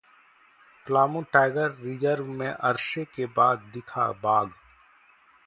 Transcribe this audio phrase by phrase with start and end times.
[0.85, 4.47] Palamu tiger reserve में अरसे के बाद दिखा बाघ